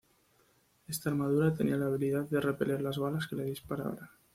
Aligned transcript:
Esta 0.87 1.11
armadura 1.11 1.53
tenía 1.53 1.77
la 1.77 1.85
habilidad 1.85 2.23
de 2.23 2.41
repeler 2.41 2.81
las 2.81 2.97
balas 2.97 3.27
que 3.27 3.35
le 3.35 3.43
dispararan. 3.45 4.09